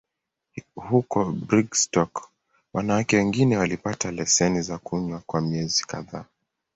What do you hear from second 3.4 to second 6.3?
walipata leseni za kunywa kwa miezi kadhaa.